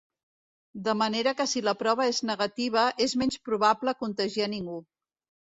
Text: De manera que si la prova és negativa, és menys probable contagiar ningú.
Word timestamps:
De 0.87 0.95
manera 1.01 1.33
que 1.41 1.45
si 1.51 1.61
la 1.67 1.73
prova 1.81 2.07
és 2.13 2.23
negativa, 2.31 2.87
és 3.07 3.15
menys 3.25 3.39
probable 3.51 3.95
contagiar 4.01 4.51
ningú. 4.57 4.81